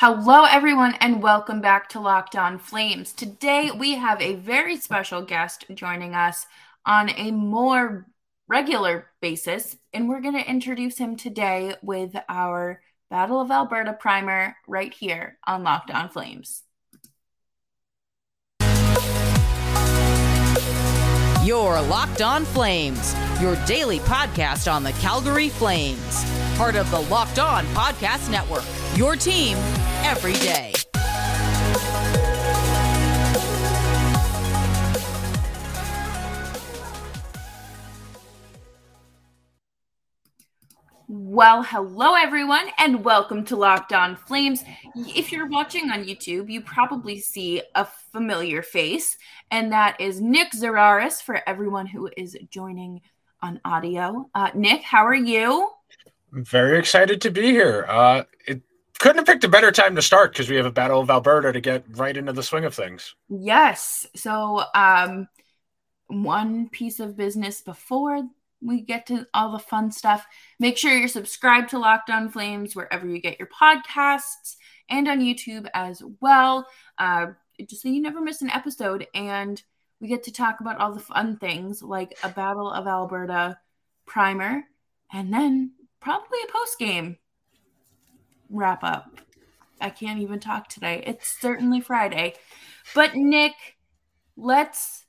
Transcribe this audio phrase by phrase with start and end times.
[0.00, 3.14] Hello, everyone, and welcome back to Locked On Flames.
[3.14, 6.44] Today, we have a very special guest joining us
[6.84, 8.06] on a more
[8.46, 14.56] regular basis, and we're going to introduce him today with our Battle of Alberta primer
[14.68, 16.62] right here on Locked On Flames.
[21.42, 26.26] Your Locked On Flames, your daily podcast on the Calgary Flames.
[26.58, 29.56] Part of the Locked On Podcast Network, your team
[30.06, 30.72] every day.
[41.08, 44.62] Well, hello everyone, and welcome to Locked On Flames.
[44.94, 49.16] If you're watching on YouTube, you probably see a familiar face,
[49.50, 53.00] and that is Nick Zararis for everyone who is joining
[53.42, 54.30] on audio.
[54.36, 55.68] Uh, Nick, how are you?
[56.32, 57.86] I'm very excited to be here.
[57.88, 58.62] Uh, it
[58.98, 61.52] couldn't have picked a better time to start because we have a Battle of Alberta
[61.52, 63.14] to get right into the swing of things.
[63.28, 64.06] Yes.
[64.14, 65.28] So, um,
[66.08, 68.22] one piece of business before
[68.62, 70.26] we get to all the fun stuff.
[70.58, 74.56] Make sure you're subscribed to Locked On Flames wherever you get your podcasts
[74.88, 76.66] and on YouTube as well,
[76.98, 77.28] uh,
[77.68, 79.06] just so you never miss an episode.
[79.14, 79.62] And
[80.00, 83.58] we get to talk about all the fun things like a Battle of Alberta
[84.06, 84.64] primer
[85.12, 87.18] and then probably a post game
[88.50, 89.20] wrap up.
[89.80, 91.02] I can't even talk today.
[91.06, 92.34] It's certainly Friday.
[92.94, 93.54] But Nick,
[94.36, 95.04] let's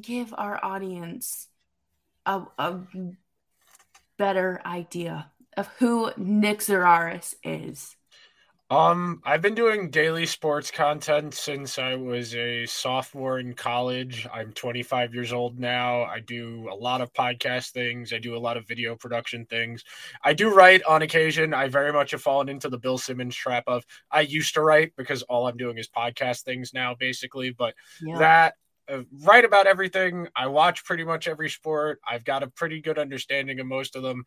[0.00, 1.48] give our audience
[2.26, 2.80] a, a
[4.16, 7.96] better idea of who Nick Zararis is?
[8.70, 14.26] Um, I've been doing daily sports content since I was a sophomore in college.
[14.32, 16.04] I'm 25 years old now.
[16.04, 18.14] I do a lot of podcast things.
[18.14, 19.84] I do a lot of video production things.
[20.24, 21.52] I do write on occasion.
[21.52, 24.92] I very much have fallen into the Bill Simmons trap of I used to write
[24.96, 27.50] because all I'm doing is podcast things now, basically.
[27.50, 28.18] But yeah.
[28.18, 28.54] that
[28.86, 30.28] Uh, write about everything.
[30.36, 32.00] I watch pretty much every sport.
[32.08, 34.24] I've got a pretty good understanding of most of them.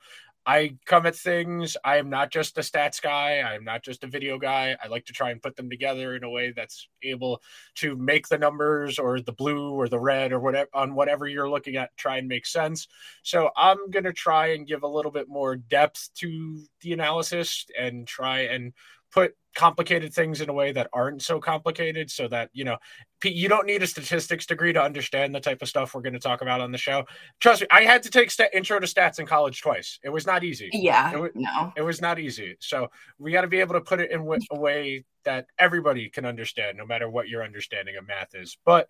[0.47, 1.75] I come at things.
[1.83, 3.39] I am not just a stats guy.
[3.39, 4.77] I am not just a video guy.
[4.81, 7.41] I like to try and put them together in a way that's able
[7.75, 11.49] to make the numbers or the blue or the red or whatever on whatever you're
[11.49, 12.87] looking at try and make sense.
[13.23, 17.65] So I'm going to try and give a little bit more depth to the analysis
[17.77, 18.71] and try and
[19.12, 22.78] put complicated things in a way that aren't so complicated so that you know
[23.23, 26.19] you don't need a statistics degree to understand the type of stuff we're going to
[26.19, 27.03] talk about on the show.
[27.40, 30.00] Trust me i had to take st- intro to stats in college twice.
[30.03, 30.69] It was not easy.
[30.72, 31.73] Yeah it was, no.
[31.75, 32.56] it was not easy.
[32.59, 36.25] So we got to be able to put it in a way that everybody can
[36.25, 38.57] understand no matter what your understanding of math is.
[38.63, 38.88] But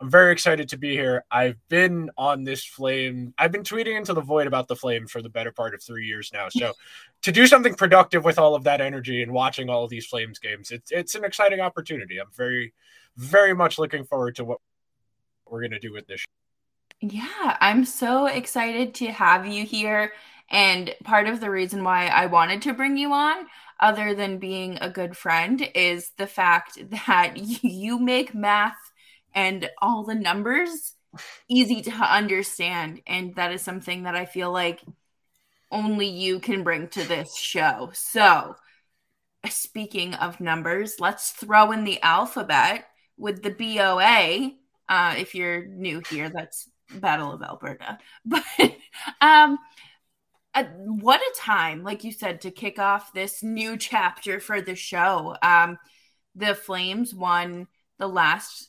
[0.00, 1.24] I'm very excited to be here.
[1.30, 3.34] I've been on this flame.
[3.36, 6.06] I've been tweeting into the void about the flame for the better part of three
[6.06, 6.48] years now.
[6.50, 6.72] So
[7.22, 10.38] to do something productive with all of that energy and watching all of these flames
[10.38, 12.18] games, it's it's an exciting opportunity.
[12.18, 12.74] I'm very,
[13.16, 14.58] very much looking forward to what
[15.48, 16.24] we're gonna do with this.
[17.00, 20.12] Yeah, I'm so excited to have you here.
[20.50, 23.46] And part of the reason why I wanted to bring you on,
[23.80, 28.76] other than being a good friend, is the fact that you make math
[29.34, 30.94] and all the numbers
[31.48, 33.02] easy to understand.
[33.06, 34.80] And that is something that I feel like
[35.70, 37.90] only you can bring to this show.
[37.92, 38.56] So,
[39.48, 42.86] speaking of numbers, let's throw in the alphabet
[43.16, 44.52] with the BOA.
[44.88, 47.98] Uh, if you're new here, that's Battle of Alberta.
[48.24, 48.42] But
[49.20, 49.58] um,
[50.54, 54.74] uh, what a time, like you said, to kick off this new chapter for the
[54.74, 55.36] show.
[55.42, 55.78] Um,
[56.34, 57.66] the Flames won
[57.98, 58.67] the last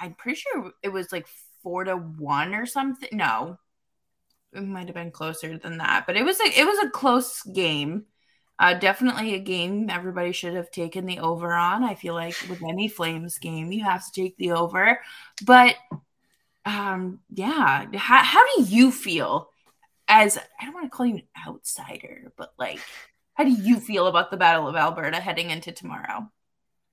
[0.00, 1.26] I'm pretty sure it was like
[1.62, 3.08] four to one or something.
[3.12, 3.58] No,
[4.52, 7.42] it might have been closer than that, but it was a it was a close
[7.42, 8.06] game.
[8.58, 11.84] Uh, definitely a game everybody should have taken the over on.
[11.84, 14.98] I feel like with any Flames game, you have to take the over.
[15.44, 15.76] But
[16.64, 19.50] um, yeah, how, how do you feel
[20.08, 22.80] as I don't want to call you an outsider, but like,
[23.34, 26.30] how do you feel about the Battle of Alberta heading into tomorrow?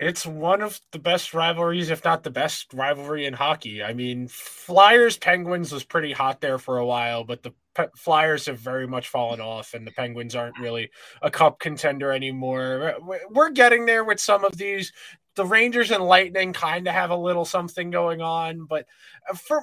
[0.03, 3.83] It's one of the best rivalries, if not the best rivalry in hockey.
[3.83, 8.45] I mean, Flyers Penguins was pretty hot there for a while, but the Pe- Flyers
[8.45, 10.89] have very much fallen off, and the Penguins aren't really
[11.21, 12.95] a cup contender anymore.
[13.29, 14.91] We're getting there with some of these.
[15.35, 18.85] The Rangers and Lightning kind of have a little something going on, but
[19.29, 19.61] uh, for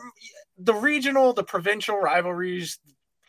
[0.59, 2.81] the regional, the provincial rivalries,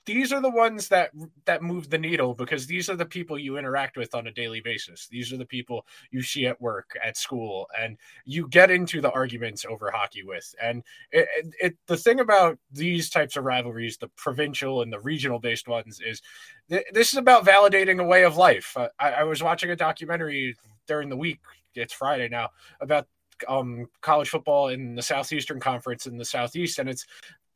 [0.06, 1.12] these are the ones that
[1.46, 4.62] that move the needle because these are the people you interact with on a daily
[4.62, 9.02] basis these are the people you see at work at school and you get into
[9.02, 13.44] the arguments over hockey with and it, it, it the thing about these types of
[13.44, 16.22] rivalries the provincial and the regional based ones is
[16.70, 19.76] th- this is about validating a way of life uh, I, I was watching a
[19.76, 20.56] documentary
[20.88, 21.40] during the week.
[21.76, 22.50] It's Friday now
[22.82, 23.08] about
[23.48, 27.06] um, college football in the Southeastern Conference in the Southeast, and it's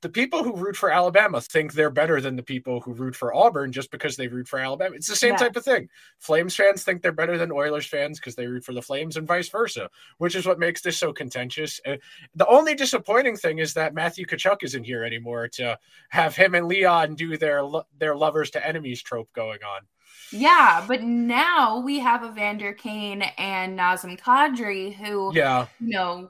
[0.06, 3.34] the people who root for Alabama think they're better than the people who root for
[3.34, 4.96] Auburn just because they root for Alabama.
[4.96, 5.38] It's the same yeah.
[5.38, 5.90] type of thing.
[6.20, 9.26] Flames fans think they're better than Oilers fans because they root for the Flames and
[9.26, 11.82] vice versa, which is what makes this so contentious.
[11.86, 12.00] And
[12.36, 15.80] the only disappointing thing is that Matthew Tkachuk isn't here anymore to
[16.10, 17.64] have him and Leon do their
[17.98, 19.88] their lovers to enemies trope going on.
[20.32, 26.30] Yeah, but now we have a Evander Kane and Nazem Kadri who, yeah, you know,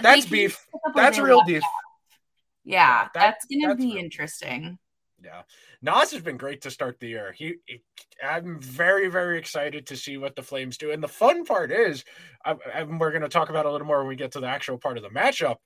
[0.00, 0.66] that's beef.
[0.96, 1.62] That's real beef.
[1.62, 1.68] Yeah,
[2.64, 4.78] yeah that, that's gonna be interesting.
[5.24, 5.42] Yeah,
[5.82, 7.32] Naz has been great to start the year.
[7.32, 7.80] He, he,
[8.24, 10.90] I'm very, very excited to see what the Flames do.
[10.90, 12.04] And the fun part is,
[12.44, 14.48] I, and we're going to talk about a little more when we get to the
[14.48, 15.56] actual part of the matchup.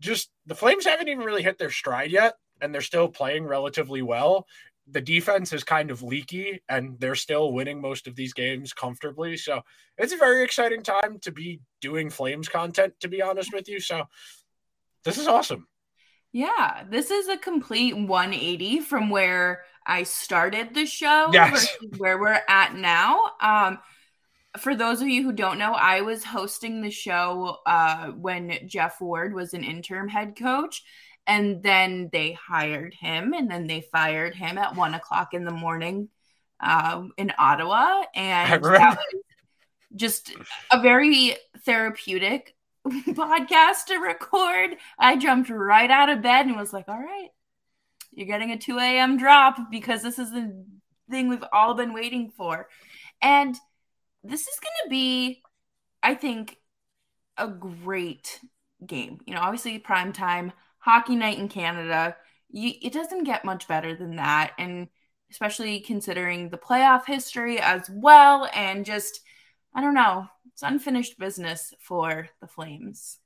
[0.00, 4.02] Just the Flames haven't even really hit their stride yet, and they're still playing relatively
[4.02, 4.46] well.
[4.88, 9.36] The defense is kind of leaky, and they're still winning most of these games comfortably.
[9.36, 9.62] So
[9.96, 13.80] it's a very exciting time to be doing Flames content, to be honest with you.
[13.80, 14.04] So
[15.04, 15.68] this is awesome.
[16.34, 21.50] Yeah, this is a complete 180 from where I started the show yes.
[21.52, 23.30] versus where we're at now.
[23.40, 23.78] Um,
[24.58, 29.00] for those of you who don't know, I was hosting the show uh, when Geoff
[29.00, 30.82] Ward was an interim head coach,
[31.24, 35.52] and then they hired him, and then they fired him at one o'clock in the
[35.52, 36.08] morning
[36.58, 38.60] uh, in Ottawa, and
[39.94, 40.34] just
[40.72, 46.88] a very therapeutic podcast to record, I jumped right out of bed and was like,
[46.88, 47.30] all right,
[48.12, 49.16] you're getting a 2 a.m.
[49.16, 50.64] drop because this is the
[51.10, 52.68] thing we've all been waiting for.
[53.22, 53.56] And
[54.22, 55.42] this is going to be,
[56.02, 56.58] I think,
[57.36, 58.40] a great
[58.84, 59.20] game.
[59.26, 62.16] You know, obviously, prime time, hockey night in Canada.
[62.50, 64.52] You, it doesn't get much better than that.
[64.58, 64.88] And
[65.30, 68.48] especially considering the playoff history as well.
[68.54, 69.20] And just,
[69.74, 73.18] I don't know, it's unfinished business for the Flames.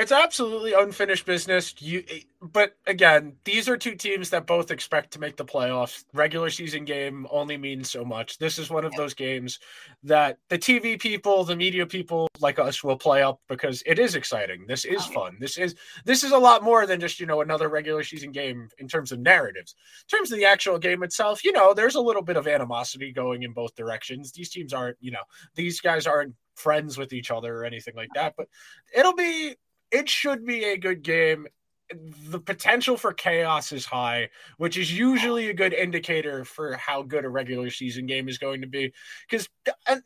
[0.00, 1.74] It's absolutely unfinished business.
[1.78, 2.02] You,
[2.40, 6.04] but again, these are two teams that both expect to make the playoffs.
[6.14, 8.38] Regular season game only means so much.
[8.38, 9.58] This is one of those games
[10.02, 14.14] that the TV people, the media people like us will play up because it is
[14.14, 14.64] exciting.
[14.66, 15.36] This is oh, fun.
[15.38, 15.74] This is
[16.06, 19.12] this is a lot more than just you know another regular season game in terms
[19.12, 19.74] of narratives.
[20.10, 23.12] In terms of the actual game itself, you know, there's a little bit of animosity
[23.12, 24.32] going in both directions.
[24.32, 25.24] These teams aren't, you know,
[25.56, 28.32] these guys aren't friends with each other or anything like that.
[28.34, 28.48] But
[28.94, 29.56] it'll be
[29.90, 31.46] it should be a good game.
[32.28, 34.28] The potential for chaos is high,
[34.58, 38.60] which is usually a good indicator for how good a regular season game is going
[38.60, 38.92] to be.
[39.28, 39.48] Because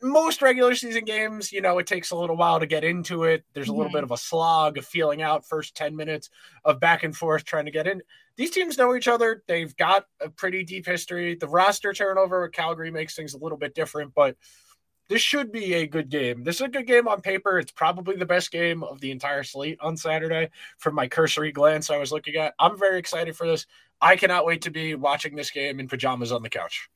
[0.01, 3.43] most regular season games, you know, it takes a little while to get into it.
[3.53, 3.97] There's a little mm-hmm.
[3.97, 6.31] bit of a slog of feeling out first 10 minutes
[6.63, 8.01] of back and forth trying to get in.
[8.35, 9.43] These teams know each other.
[9.47, 11.35] They've got a pretty deep history.
[11.35, 14.35] The roster turnover with Calgary makes things a little bit different, but
[15.07, 16.43] this should be a good game.
[16.43, 17.59] This is a good game on paper.
[17.59, 21.89] It's probably the best game of the entire slate on Saturday from my cursory glance
[21.89, 22.55] I was looking at.
[22.59, 23.65] I'm very excited for this.
[24.01, 26.89] I cannot wait to be watching this game in pajamas on the couch.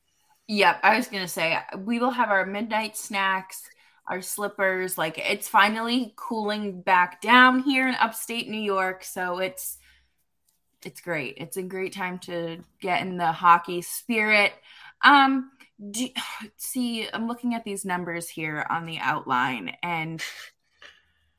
[0.48, 3.62] Yep, I was going to say we will have our midnight snacks,
[4.08, 4.98] our slippers.
[4.98, 9.78] Like it's finally cooling back down here in upstate New York, so it's
[10.84, 11.34] it's great.
[11.36, 14.52] It's a great time to get in the hockey spirit.
[15.04, 15.52] Um
[15.90, 16.08] do,
[16.56, 20.22] see i'm looking at these numbers here on the outline and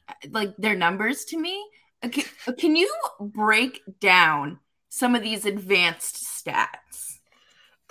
[0.08, 1.64] uh, like they're numbers to me.
[2.04, 7.20] Uh, can, uh, can you break down some of these advanced stats?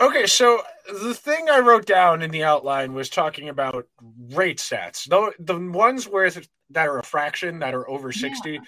[0.00, 3.86] Okay so the thing i wrote down in the outline was talking about
[4.30, 5.08] rate stats.
[5.08, 6.30] The, the ones where
[6.70, 8.58] that are a fraction that are over 60 yeah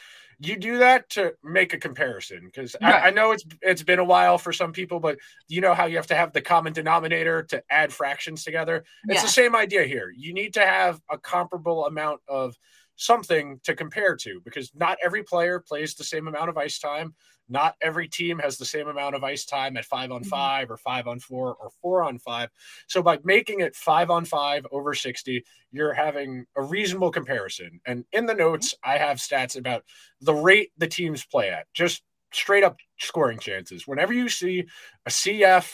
[0.42, 2.94] you do that to make a comparison because right.
[2.94, 5.18] I, I, know it's it's been a while for some people, but
[5.48, 8.84] you know how you have to have the common denominator to add fractions together.
[9.08, 9.22] It's yeah.
[9.22, 10.12] the same idea here.
[10.16, 12.56] You need to have a comparable amount of
[12.96, 17.14] something to compare to because not every player plays the same amount of ice time.
[17.52, 20.30] Not every team has the same amount of ice time at five on mm-hmm.
[20.30, 22.48] five or five on four or four on five.
[22.88, 27.80] So by making it five on five over 60, you're having a reasonable comparison.
[27.86, 28.90] And in the notes, mm-hmm.
[28.90, 29.84] I have stats about
[30.20, 33.86] the rate the teams play at, just straight up scoring chances.
[33.86, 34.64] Whenever you see
[35.06, 35.70] a CF,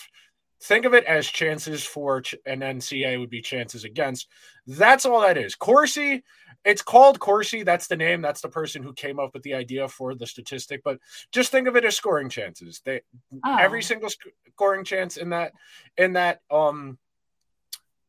[0.60, 4.28] think of it as chances for, and then CA would be chances against.
[4.66, 5.54] That's all that is.
[5.54, 6.22] Corsi
[6.64, 7.62] it's called Corsi.
[7.62, 8.20] That's the name.
[8.20, 10.82] That's the person who came up with the idea for the statistic.
[10.84, 10.98] But
[11.32, 12.82] just think of it as scoring chances.
[12.84, 13.00] They
[13.44, 13.56] oh.
[13.58, 15.52] every single sc- scoring chance in that
[15.96, 16.98] in that um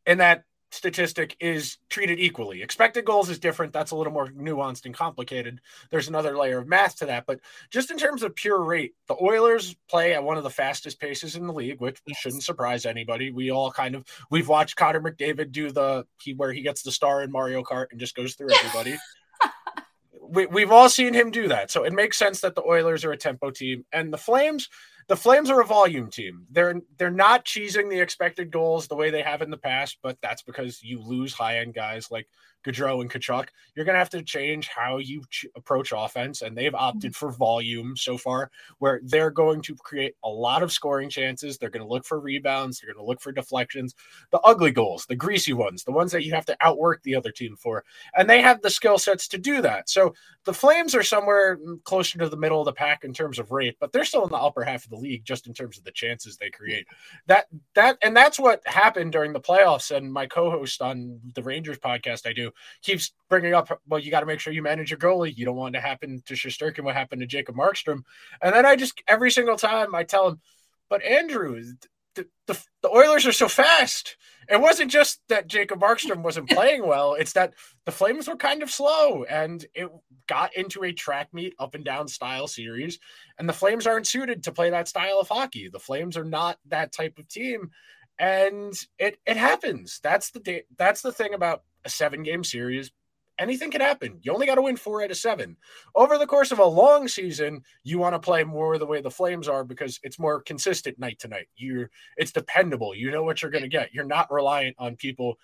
[0.06, 2.62] in that statistic is treated equally.
[2.62, 3.74] Expected goals is different.
[3.74, 5.62] That's a little more nuanced and complicated.
[5.90, 7.26] There's another layer of math to that.
[7.26, 11.00] But just in terms of pure rate, the Oilers play at one of the fastest
[11.00, 12.18] paces in the league, which yes.
[12.18, 13.32] shouldn't surprise anybody.
[13.32, 16.92] We all kind of we've watched Connor McDavid do the he where he gets the
[16.92, 18.98] star in Mario Kart and just goes through everybody.
[20.30, 21.72] we, we've all seen him do that.
[21.72, 24.70] So it makes sense that the Oilers are a tempo team and the Flames
[25.10, 26.46] the Flames are a volume team.
[26.52, 30.18] They're they're not cheesing the expected goals the way they have in the past, but
[30.22, 32.28] that's because you lose high end guys like
[32.64, 36.42] Gaudreau and Tkachuk, you're going to have to change how you ch- approach offense.
[36.42, 37.28] And they've opted mm-hmm.
[37.28, 41.58] for volume so far, where they're going to create a lot of scoring chances.
[41.58, 42.80] They're going to look for rebounds.
[42.80, 43.96] They're going to look for deflections,
[44.32, 47.32] the ugly goals, the greasy ones, the ones that you have to outwork the other
[47.32, 47.84] team for.
[48.16, 49.90] And they have the skill sets to do that.
[49.90, 50.14] So
[50.44, 53.52] the Flames are somewhere mm, closer to the middle of the pack in terms of
[53.52, 55.84] rate, but they're still in the upper half of the league just in terms of
[55.84, 56.86] the chances they create.
[57.28, 59.96] That, that, and that's what happened during the playoffs.
[59.96, 62.49] And my co host on the Rangers podcast, I do
[62.82, 65.36] keeps bringing up, well, you got to make sure you manage your goalie.
[65.36, 68.04] You don't want to happen to Shesterkin what happened to Jacob Markstrom.
[68.42, 70.42] And then I just every single time I tell him,
[70.90, 71.62] but Andrew,
[72.16, 74.18] the, the, the Oilers are so fast.
[74.50, 77.54] It wasn't just that Jacob Markstrom wasn't playing well; it's that
[77.86, 79.90] the Flames were kind of slow, and it
[80.28, 83.00] got into a track meet up and down style series.
[83.38, 85.70] And the Flames aren't suited to play that style of hockey.
[85.70, 87.70] The Flames are not that type of team,
[88.18, 90.00] and it it happens.
[90.02, 92.92] That's the that's the thing about a seven game series,
[93.40, 94.20] anything can happen.
[94.22, 95.58] You only got to win four out of seven.
[95.96, 99.10] Over the course of a long season, you want to play more the way the
[99.10, 101.48] Flames are because it's more consistent night to night.
[101.56, 102.94] You're it's dependable.
[102.94, 103.94] You know what you're going to get.
[103.94, 105.38] You're not reliant on people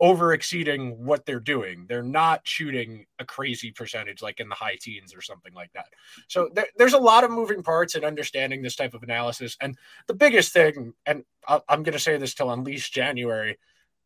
[0.00, 1.84] over exceeding what they're doing.
[1.86, 5.86] They're not shooting a crazy percentage like in the high teens or something like that.
[6.26, 9.58] So there, there's a lot of moving parts in understanding this type of analysis.
[9.60, 13.58] And the biggest thing, and I'm going to say this till Unleash January,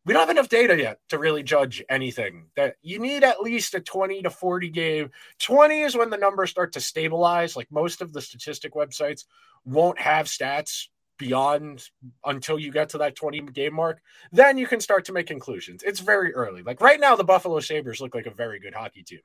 [0.05, 2.45] we don't have enough data yet to really judge anything.
[2.55, 5.11] That you need at least a 20 to 40 game.
[5.39, 7.55] 20 is when the numbers start to stabilize.
[7.55, 9.25] Like most of the statistic websites
[9.65, 11.89] won't have stats beyond
[12.23, 14.01] until you get to that 20 game mark.
[14.31, 15.81] Then you can start to make conclusions.
[15.83, 16.61] It's very early.
[16.61, 19.21] Like right now, the Buffalo Sabres look like a very good hockey team.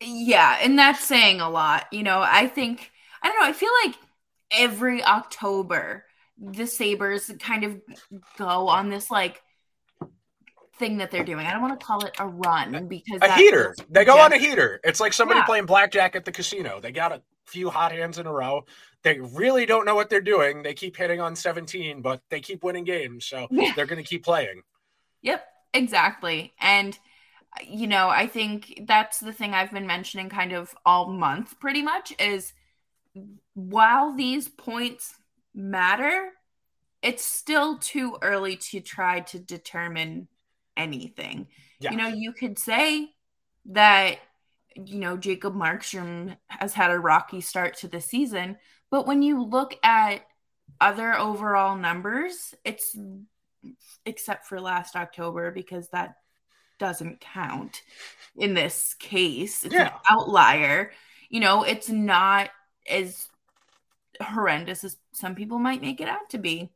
[0.00, 1.86] Yeah, and that's saying a lot.
[1.92, 2.90] You know, I think
[3.22, 3.96] I don't know, I feel like
[4.50, 6.04] every October
[6.40, 7.80] the Sabres kind of
[8.36, 9.42] go on this like
[10.78, 11.46] thing that they're doing.
[11.46, 13.74] I don't want to call it a run because a heater.
[13.90, 14.80] They go on a heater.
[14.84, 15.46] It's like somebody yeah.
[15.46, 16.80] playing blackjack at the casino.
[16.80, 18.64] They got a few hot hands in a row.
[19.02, 20.62] They really don't know what they're doing.
[20.62, 24.24] They keep hitting on 17, but they keep winning games, so they're going to keep
[24.24, 24.62] playing.
[25.22, 26.52] Yep, exactly.
[26.60, 26.98] And
[27.66, 31.82] you know, I think that's the thing I've been mentioning kind of all month pretty
[31.82, 32.52] much is
[33.54, 35.14] while these points
[35.54, 36.30] matter,
[37.02, 40.28] it's still too early to try to determine
[40.78, 41.48] anything.
[41.80, 41.90] Yeah.
[41.90, 43.10] You know, you could say
[43.66, 44.18] that,
[44.74, 48.56] you know, Jacob Markstrom has had a rocky start to the season,
[48.90, 50.22] but when you look at
[50.80, 52.96] other overall numbers, it's
[54.06, 56.14] except for last October because that
[56.78, 57.82] doesn't count
[58.36, 59.64] in this case.
[59.64, 59.88] It's yeah.
[59.88, 60.92] an outlier.
[61.28, 62.50] You know, it's not
[62.88, 63.28] as
[64.20, 66.70] horrendous as some people might make it out to be.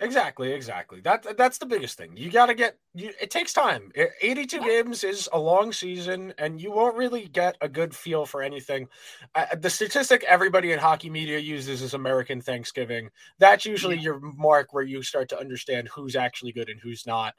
[0.00, 1.00] Exactly, exactly.
[1.00, 2.16] That that's the biggest thing.
[2.16, 2.78] You got to get.
[2.94, 3.90] You, it takes time.
[4.22, 8.42] 82 games is a long season, and you won't really get a good feel for
[8.42, 8.88] anything.
[9.34, 13.10] Uh, the statistic everybody in hockey media uses is American Thanksgiving.
[13.38, 14.02] That's usually yeah.
[14.02, 17.34] your mark where you start to understand who's actually good and who's not.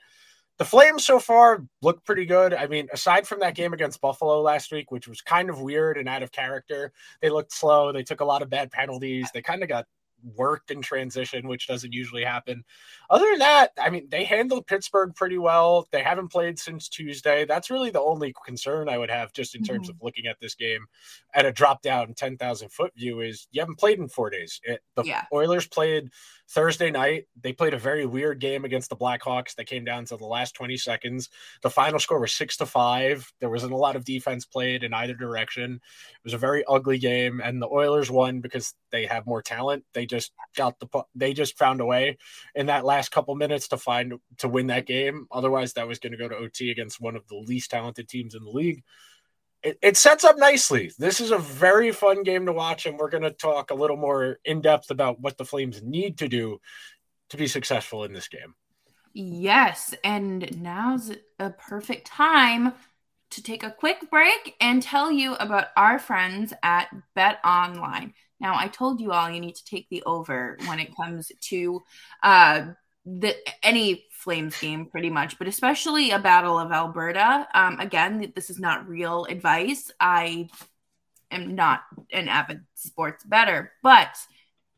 [0.60, 2.54] The Flames so far look pretty good.
[2.54, 5.98] I mean, aside from that game against Buffalo last week, which was kind of weird
[5.98, 7.94] and out of character, they looked slow.
[7.94, 9.30] They took a lot of bad penalties.
[9.34, 9.86] They kind of got
[10.36, 12.64] worked in transition, which doesn't usually happen.
[13.10, 15.88] Other than that, I mean, they handled Pittsburgh pretty well.
[15.92, 17.46] They haven't played since Tuesday.
[17.46, 19.98] That's really the only concern I would have just in terms mm-hmm.
[19.98, 20.86] of looking at this game
[21.34, 24.60] at a drop down 10,000 foot view is you haven't played in four days.
[24.64, 25.26] It, the yeah.
[25.32, 26.10] Oilers played
[26.50, 30.18] Thursday night, they played a very weird game against the Blackhawks that came down to
[30.18, 31.30] the last 20 seconds.
[31.62, 33.32] The final score was six to five.
[33.40, 35.74] There wasn't a lot of defense played in either direction.
[35.74, 39.84] It was a very ugly game, and the Oilers won because they have more talent.
[39.94, 42.18] They just got the they just found a way
[42.56, 45.28] in that last couple minutes to find to win that game.
[45.32, 48.34] Otherwise, that was going to go to OT against one of the least talented teams
[48.34, 48.84] in the league
[49.64, 50.92] it, it sets up nicely.
[50.98, 53.98] This is a very fun game to watch, and we're going to talk a little
[53.98, 56.60] more in depth about what the Flames need to do
[57.30, 58.56] to be successful in this game.
[59.14, 62.74] Yes, and now's a perfect time
[63.32, 68.14] to take a quick break and tell you about our friends at BetOnline.
[68.40, 71.84] Now, I told you all you need to take the over when it comes to
[72.24, 72.68] uh,
[73.18, 77.48] the any Flames game pretty much, but especially a Battle of Alberta.
[77.54, 79.92] Um, again, this is not real advice.
[80.00, 80.50] I
[81.32, 84.18] am not an avid sports better, but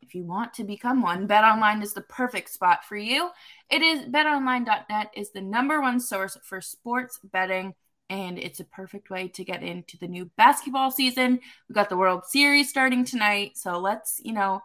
[0.02, 3.32] if you want to become one, BetOnline is the perfect spot for you.
[3.70, 7.74] It is betonline.net is the number one source for sports betting
[8.12, 11.40] and it's a perfect way to get into the new basketball season.
[11.70, 14.62] We got the World Series starting tonight, so let's, you know,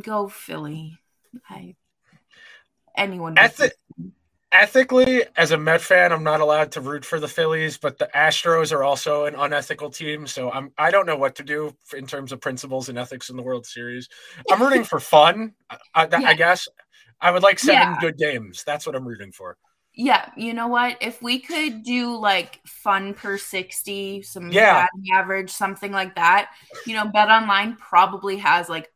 [0.00, 0.98] go Philly.
[1.50, 1.74] I
[2.98, 3.70] anyone Ethi-
[4.52, 8.08] ethically as a Met fan, I'm not allowed to root for the Phillies, but the
[8.14, 12.06] Astros are also an unethical team, so I'm I don't know what to do in
[12.06, 14.08] terms of principles and ethics in the World Series.
[14.50, 16.28] I'm rooting for fun, I, I, yeah.
[16.28, 16.68] I guess.
[17.20, 18.00] I would like seven yeah.
[18.00, 18.62] good games.
[18.64, 19.56] That's what I'm rooting for.
[19.94, 20.96] Yeah, you know what?
[21.00, 24.86] If we could do like fun per 60, some yeah.
[25.12, 26.50] average, something like that,
[26.86, 28.88] you know, BetOnline probably has like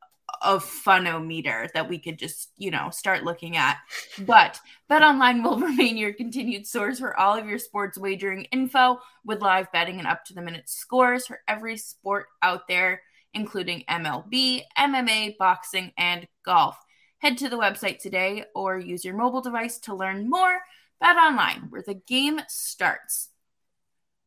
[0.42, 3.78] a funometer that we could just, you know, start looking at.
[4.20, 9.40] But BetOnline will remain your continued source for all of your sports wagering info with
[9.40, 13.02] live betting and up to the minute scores for every sport out there,
[13.34, 16.76] including MLB, MMA, boxing, and golf.
[17.18, 20.58] Head to the website today or use your mobile device to learn more
[21.02, 23.28] BetOnline, where the game starts.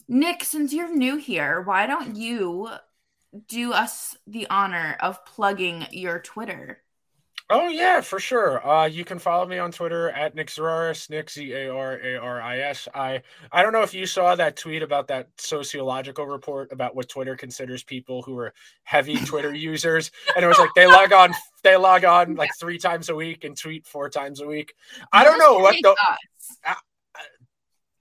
[0.08, 2.70] Nick, since you're new here, why don't you
[3.48, 6.82] do us the honor of plugging your Twitter?
[7.48, 8.68] Oh yeah, for sure.
[8.68, 12.16] Uh, you can follow me on Twitter at Nick Zararis, Nick Z A R A
[12.18, 12.88] R I S.
[12.96, 17.08] I I don't know if you saw that tweet about that sociological report about what
[17.08, 18.52] Twitter considers people who are
[18.82, 22.80] heavy Twitter users, and it was like they log on they log on like three
[22.80, 24.74] times a week and tweet four times a week.
[25.14, 25.96] I don't know what the
[26.66, 26.76] I,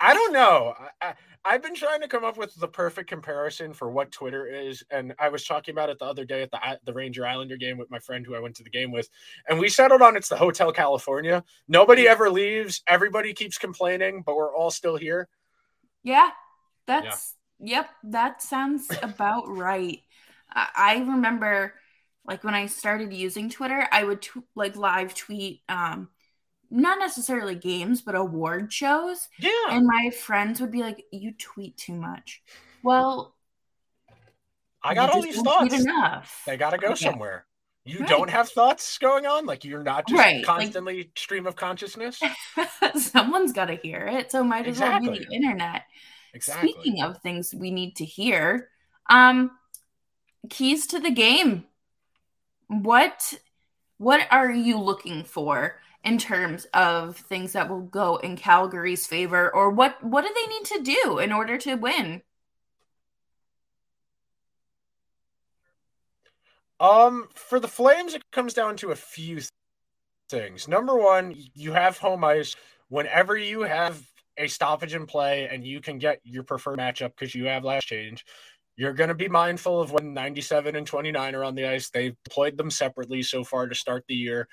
[0.00, 0.74] I, don't know.
[1.02, 1.14] I,
[1.46, 5.14] I've been trying to come up with the perfect comparison for what Twitter is, and
[5.18, 7.90] I was talking about it the other day at the the Ranger Islander game with
[7.90, 9.10] my friend who I went to the game with,
[9.48, 11.44] and we settled on it's the Hotel California.
[11.68, 12.82] Nobody ever leaves.
[12.86, 15.28] Everybody keeps complaining, but we're all still here.
[16.02, 16.30] Yeah,
[16.86, 17.76] that's yeah.
[17.76, 17.90] yep.
[18.04, 20.00] That sounds about right.
[20.50, 21.74] I, I remember,
[22.24, 26.08] like when I started using Twitter, I would t- like live tweet um
[26.70, 29.28] not necessarily games, but award shows.
[29.38, 29.50] Yeah.
[29.70, 32.42] And my friends would be like, "You tweet too much."
[32.82, 33.34] Well,
[34.82, 35.74] I got all these thoughts.
[35.74, 36.42] Enough.
[36.46, 37.04] They got to go okay.
[37.04, 37.46] somewhere.
[37.86, 38.08] You right.
[38.08, 40.44] don't have thoughts going on, like you're not just right.
[40.44, 42.18] constantly like, stream of consciousness.
[42.96, 45.08] Someone's got to hear it, so might as exactly.
[45.08, 45.82] well be the internet.
[46.32, 46.72] Exactly.
[46.72, 48.68] Speaking of things we need to hear,
[49.10, 49.50] um,
[50.48, 51.64] keys to the game.
[52.68, 53.34] What
[53.98, 59.52] what are you looking for in terms of things that will go in Calgary's favor
[59.54, 62.22] or what what do they need to do in order to win?
[66.78, 69.40] Um for the Flames it comes down to a few
[70.28, 70.68] things.
[70.68, 72.54] Number 1, you have home ice
[72.88, 74.02] whenever you have
[74.36, 77.86] a stoppage in play and you can get your preferred matchup because you have last
[77.86, 78.24] change.
[78.76, 81.90] You're going to be mindful of when 97 and 29 are on the ice.
[81.90, 84.48] They've deployed them separately so far to start the year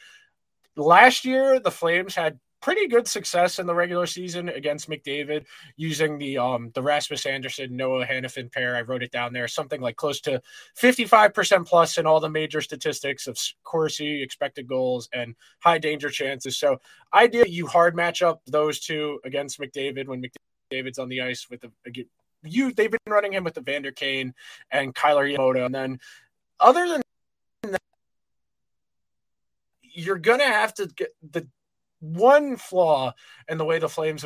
[0.76, 6.18] last year the Flames had pretty good success in the regular season against McDavid using
[6.18, 8.76] the um the Rasmus Andersson Noah Hanifin pair.
[8.76, 10.42] I wrote it down there, something like close to
[10.80, 16.58] 55% plus in all the major statistics of Corsi, expected goals, and high danger chances.
[16.58, 16.80] So
[17.14, 20.24] ideally you hard match up those two against McDavid when
[20.72, 21.72] McDavid's on the ice with the
[22.44, 24.34] you they've been running him with the Vander Kane
[24.72, 25.66] and Kailer Yamamoto.
[25.66, 26.00] And then
[26.60, 27.02] other than
[29.94, 31.48] you're gonna have to get the
[32.00, 33.14] one flaw
[33.48, 34.26] in the way the Flames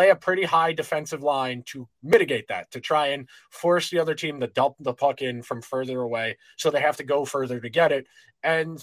[0.00, 4.14] play a pretty high defensive line to mitigate that, to try and force the other
[4.14, 7.60] team to dump the puck in from further away, so they have to go further
[7.60, 8.06] to get it.
[8.42, 8.82] And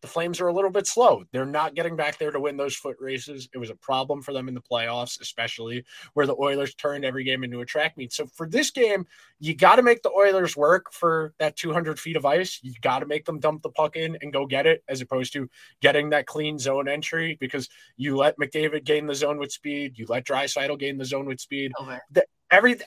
[0.00, 1.24] the Flames are a little bit slow.
[1.32, 3.48] They're not getting back there to win those foot races.
[3.52, 5.84] It was a problem for them in the playoffs, especially
[6.14, 8.12] where the Oilers turned every game into a track meet.
[8.12, 9.06] So for this game,
[9.40, 12.60] you got to make the Oilers work for that 200 feet of ice.
[12.62, 15.32] You got to make them dump the puck in and go get it, as opposed
[15.32, 15.48] to
[15.80, 20.06] getting that clean zone entry because you let McDavid gain the zone with speed, you
[20.08, 21.72] let Draisaitl gain the zone with speed.
[21.78, 22.00] Over.
[22.10, 22.78] The, every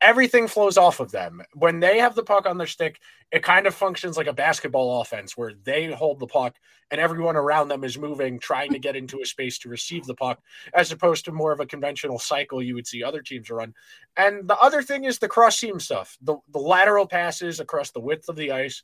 [0.00, 1.42] everything flows off of them.
[1.54, 3.00] When they have the puck on their stick,
[3.32, 6.56] it kind of functions like a basketball offense where they hold the puck
[6.90, 10.14] and everyone around them is moving, trying to get into a space to receive the
[10.14, 10.40] puck,
[10.72, 13.74] as opposed to more of a conventional cycle you would see other teams run.
[14.16, 18.00] And the other thing is the cross seam stuff, the, the lateral passes across the
[18.00, 18.82] width of the ice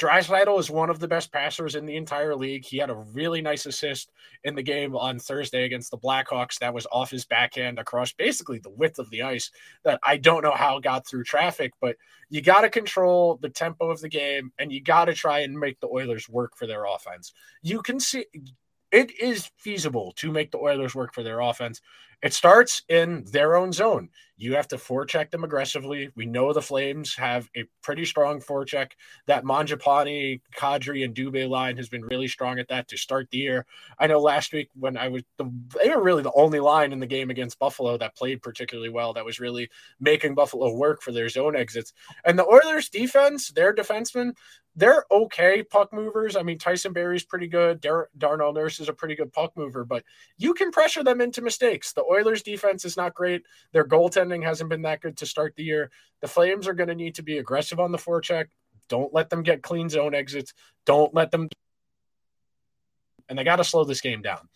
[0.00, 2.64] Draisaitl is one of the best passers in the entire league.
[2.64, 4.10] He had a really nice assist
[4.44, 8.58] in the game on Thursday against the Blackhawks that was off his backhand across basically
[8.58, 9.50] the width of the ice
[9.84, 11.96] that I don't know how got through traffic, but
[12.30, 15.58] you got to control the tempo of the game and you got to try and
[15.58, 17.34] make the Oilers work for their offense.
[17.60, 18.24] You can see
[18.90, 21.80] it is feasible to make the Oilers work for their offense.
[22.22, 24.10] It starts in their own zone.
[24.40, 26.10] You have to forecheck them aggressively.
[26.16, 28.92] We know the Flames have a pretty strong forecheck.
[29.26, 33.36] That Mangiapane, Kadri, and Dubé line has been really strong at that to start the
[33.36, 33.66] year.
[33.98, 37.00] I know last week when I was, the, they were really the only line in
[37.00, 39.12] the game against Buffalo that played particularly well.
[39.12, 39.68] That was really
[40.00, 41.92] making Buffalo work for their zone exits.
[42.24, 44.32] And the Oilers' defense, their defensemen,
[44.76, 46.36] they're okay puck movers.
[46.36, 47.80] I mean, Tyson Barrie's pretty good.
[47.80, 50.04] Dar- Darnell Nurse is a pretty good puck mover, but
[50.38, 51.92] you can pressure them into mistakes.
[51.92, 53.42] The Oilers' defense is not great.
[53.72, 55.90] Their goaltending hasn't been that good to start the year.
[56.20, 58.46] The Flames are going to need to be aggressive on the forecheck.
[58.88, 60.52] Don't let them get clean zone exits.
[60.84, 61.48] Don't let them.
[63.28, 64.48] And they got to slow this game down.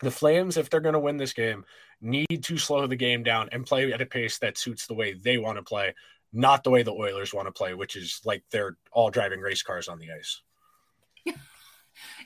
[0.00, 1.64] The Flames, if they're going to win this game,
[2.00, 5.12] need to slow the game down and play at a pace that suits the way
[5.12, 5.94] they want to play
[6.32, 9.62] not the way the Oilers want to play, which is like they're all driving race
[9.62, 10.42] cars on the ice.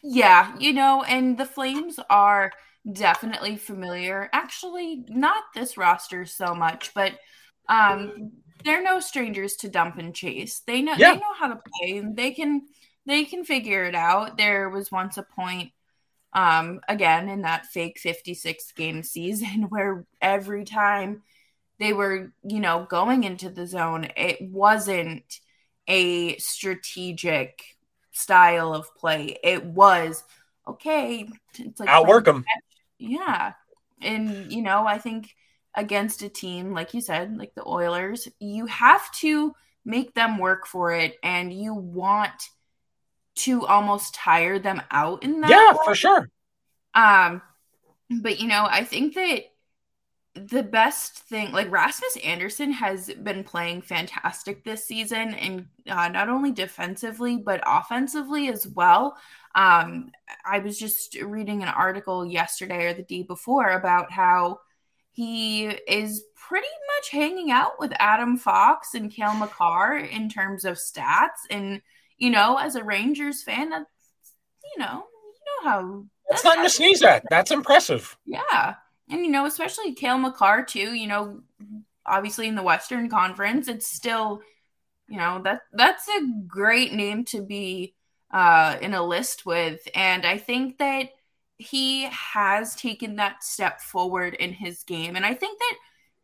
[0.04, 2.52] Yeah, you know, and the Flames are
[2.90, 4.28] definitely familiar.
[4.32, 7.12] Actually, not this roster so much, but
[7.68, 8.32] um
[8.64, 10.60] they're no strangers to dump and chase.
[10.66, 11.14] They know yeah.
[11.14, 11.98] they know how to play.
[11.98, 12.62] And They can
[13.06, 14.36] they can figure it out.
[14.36, 15.72] There was once a point
[16.32, 21.22] um again in that fake 56 game season where every time
[21.78, 25.40] they were, you know, going into the zone, it wasn't
[25.88, 27.76] a strategic
[28.12, 29.38] style of play.
[29.42, 30.22] It was
[30.66, 31.28] okay.
[31.58, 32.44] It's like outwork them.
[33.08, 33.52] Yeah,
[34.00, 35.34] and you know, I think
[35.74, 40.66] against a team like you said, like the Oilers, you have to make them work
[40.66, 42.48] for it, and you want
[43.36, 45.50] to almost tire them out in that.
[45.50, 46.28] Yeah, for sure.
[46.94, 47.42] Um,
[48.10, 49.44] but you know, I think that
[50.34, 56.28] the best thing like Rasmus Andersson has been playing fantastic this season and uh, not
[56.28, 59.16] only defensively but offensively as well.
[59.54, 60.10] Um,
[60.44, 64.60] I was just reading an article yesterday or the day before about how
[65.12, 70.76] he is pretty much hanging out with Adam Fox and Cale Makar in terms of
[70.76, 71.46] stats.
[71.50, 71.82] And,
[72.18, 73.86] you know, as a Rangers fan, that's,
[74.74, 76.04] you know, you know how.
[76.28, 77.24] That's, that's nothing to sneeze at.
[77.30, 78.16] That's impressive.
[78.26, 78.74] Yeah
[79.10, 80.94] and you know, especially Cale Makar, too.
[80.94, 81.40] You know,
[82.06, 84.40] obviously in the Western Conference, it's still,
[85.08, 87.94] you know, that that's a great name to be
[88.32, 91.10] uh, in a list with, and I think that
[91.56, 95.76] he has taken that step forward in his game, and I think that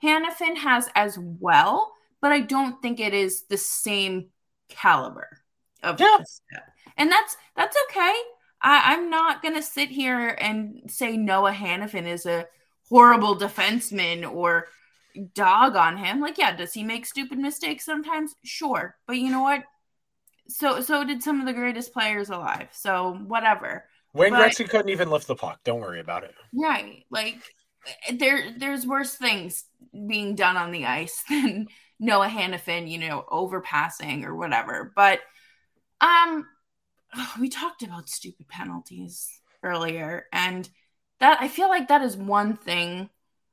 [0.03, 4.29] Hanifin has as well, but I don't think it is the same
[4.69, 5.29] caliber
[5.83, 6.19] of yeah.
[6.25, 6.65] step,
[6.97, 8.15] and that's that's okay.
[8.63, 12.47] I, I'm not gonna sit here and say Noah Hanifin is a
[12.89, 14.67] horrible defenseman or
[15.35, 16.21] dog on him.
[16.21, 18.35] Like, yeah, does he make stupid mistakes sometimes?
[18.45, 18.97] Sure.
[19.07, 19.65] But you know what?
[20.51, 22.69] So so did some of the greatest players alive.
[22.73, 23.85] So whatever.
[24.13, 25.61] Wayne but, Gretzky couldn't even lift the puck.
[25.65, 26.35] Don't worry about it.
[26.53, 27.05] Right.
[27.11, 27.37] Like
[28.13, 29.65] there there's worse things
[30.07, 34.93] being done on the ice than Noah Hanifin, you know, overpassing or whatever.
[34.95, 35.21] But
[36.01, 36.47] um
[37.41, 40.69] we talked about stupid penalties earlier and
[41.21, 43.11] that I feel like that is one thing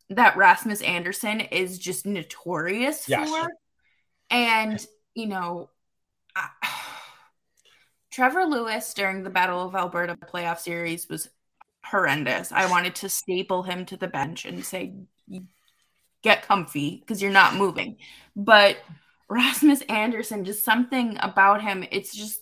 [0.09, 3.29] that Rasmus Andersson is just notorious yes.
[3.29, 3.49] for.
[4.29, 5.69] And, you know,
[8.17, 11.29] Trevor Lewis during the Battle of Alberta playoff series was
[11.85, 12.51] horrendous.
[12.51, 14.95] I wanted to staple him to the bench and say,
[16.23, 17.97] get comfy because you're not moving.
[18.35, 18.77] But
[19.29, 22.41] Rasmus Andersson, just something about him, it's just,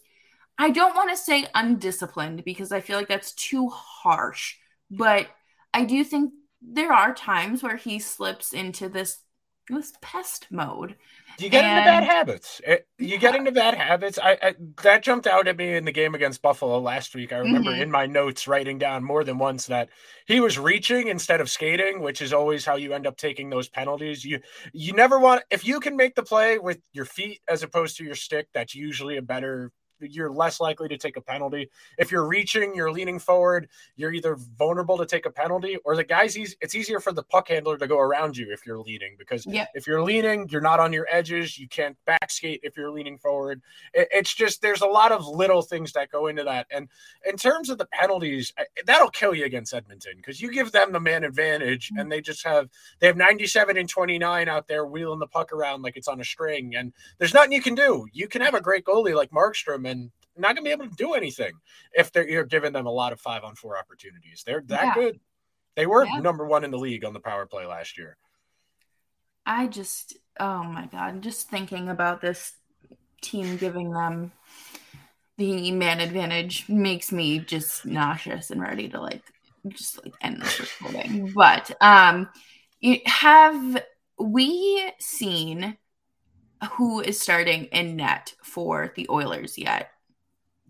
[0.58, 4.56] I don't want to say undisciplined because I feel like that's too harsh
[4.90, 5.28] but
[5.74, 9.20] I do think there are times where he slips into this
[9.68, 10.96] this pest mode.
[11.40, 12.62] You get and, into bad habits.
[12.64, 14.18] Eh, you get into bad habits.
[14.22, 17.34] I, I, that jumped out at me in the game against Buffalo last week.
[17.34, 17.82] I remember mm-hmm.
[17.82, 19.90] in my notes writing down more than once that
[20.28, 23.68] he was reaching instead of skating, which is always how you end up taking those
[23.68, 24.24] penalties.
[24.24, 24.40] You
[24.74, 28.04] you never want if you can make the play with your feet as opposed to
[28.04, 28.48] your stick.
[28.54, 29.72] That's usually a better
[30.10, 31.70] you're less likely to take a penalty.
[31.98, 36.04] If you're reaching, you're leaning forward, you're either vulnerable to take a penalty or the
[36.04, 39.46] guys it's easier for the puck handler to go around you if you're leaning because
[39.46, 39.70] yep.
[39.74, 43.18] if you're leaning, you're not on your edges, you can't back skate if you're leaning
[43.18, 43.62] forward.
[43.94, 46.68] It, it's just there's a lot of little things that go into that.
[46.72, 46.90] And
[47.28, 48.54] in terms of the penalties,
[48.86, 52.00] that'll kill you against Edmonton because you give them the man advantage mm-hmm.
[52.00, 55.82] and they just have they have 97 and 29 out there wheeling the puck around
[55.82, 58.08] like it's on a string and there's nothing you can do.
[58.12, 59.95] You can have a great goalie like Markstrom and
[60.38, 61.54] not going to be able to do anything
[61.94, 64.44] if they're you're giving them a lot of five on four opportunities.
[64.46, 64.94] They're that yeah.
[64.94, 65.20] good.
[65.76, 66.20] They were yeah.
[66.20, 68.18] number one in the league on the power play last year.
[69.46, 72.54] I just, oh my God, just thinking about this
[73.22, 74.32] team giving them
[75.38, 79.22] the man advantage makes me just nauseous and ready to like
[79.68, 81.34] just like end this recording.
[81.36, 82.30] But um,
[83.06, 83.84] have
[84.18, 85.78] we seen
[86.66, 89.92] who is starting in net for the Oilers yet?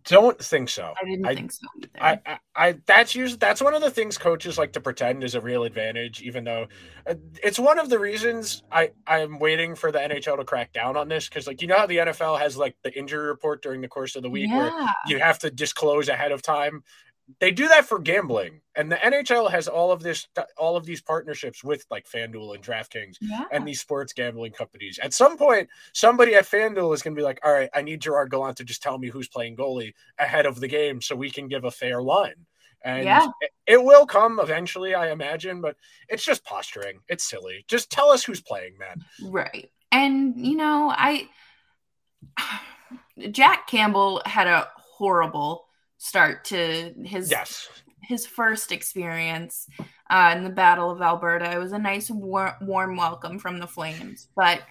[0.06, 0.94] Don't think so.
[1.02, 1.90] I didn't I, think so either.
[2.00, 5.34] I, I, I, that's usually that's one of the things coaches like to pretend is
[5.34, 6.68] a real advantage, even though
[7.10, 10.96] uh, it's one of the reasons I I'm waiting for the NHL to crack down
[10.96, 13.82] on this because like you know how the NFL has like the injury report during
[13.82, 14.58] the course of the week yeah.
[14.58, 16.84] where you have to disclose ahead of time
[17.40, 18.62] they do that for gambling.
[18.76, 22.64] And the nhl has all of this all of these partnerships with like fanduel and
[22.64, 23.46] draftkings yeah.
[23.52, 25.00] and these sports gambling companies.
[25.02, 28.02] At some point somebody at fanduel is going to be like all right i need
[28.02, 31.30] gerard gallant to just tell me who's playing goalie ahead of the game so we
[31.30, 32.46] can give a fair line.
[32.84, 33.28] And yeah.
[33.42, 35.76] it, it will come eventually i imagine but
[36.10, 37.00] it's just posturing.
[37.08, 37.66] It's silly.
[37.68, 39.04] Just tell us who's playing man.
[39.24, 39.72] Right.
[39.92, 41.28] And you know i
[43.32, 45.66] jack campbell had a horrible
[45.98, 47.70] start to his yes.
[48.04, 49.68] his first experience
[50.10, 51.52] uh, in the Battle of Alberta.
[51.52, 54.62] It was a nice war- warm welcome from the Flames, but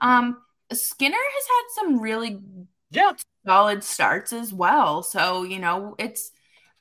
[0.00, 0.38] um,
[0.72, 2.40] Skinner has had some really
[2.90, 3.12] yeah
[3.46, 5.02] solid starts as well.
[5.02, 6.30] So you know it's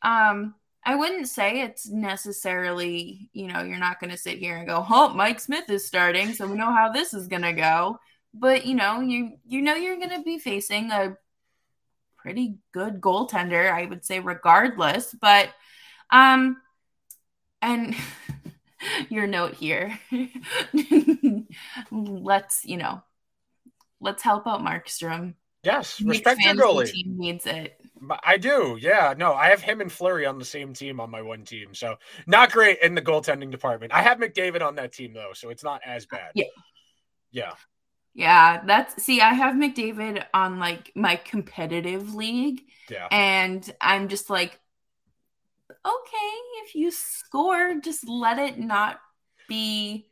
[0.02, 4.68] um, I wouldn't say it's necessarily you know you're not going to sit here and
[4.68, 8.00] go, "Oh, Mike Smith is starting, so we know how this is going to go."
[8.34, 11.16] But you know you you know you're going to be facing a
[12.24, 15.14] pretty good goaltender, I would say, regardless.
[15.14, 15.50] But,
[16.10, 16.62] um,
[17.62, 17.96] and
[19.10, 20.00] your note here,
[21.92, 23.04] let's, you know,
[24.00, 25.36] let's help out Markstrom.
[25.64, 26.92] Yes, respect your goalie.
[26.92, 27.80] Team needs it.
[28.24, 28.78] I do.
[28.80, 29.14] Yeah.
[29.18, 31.74] No, I have him and Fleury on the same team on my one team.
[31.74, 31.96] So
[32.28, 33.94] not great in the goaltending department.
[33.94, 36.32] I have McDavid on that team though, so it's not as bad.
[36.36, 36.46] Yeah.
[37.32, 37.54] Yeah.
[38.14, 42.62] Yeah, that's see, I have McDavid on like my competitive league.
[42.90, 43.08] Yeah.
[43.12, 44.60] And I'm just like,
[45.70, 49.00] okay, if you score, just let it not
[49.48, 50.08] be